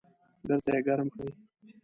[0.47, 1.29] بیرته یې ګرم کړئ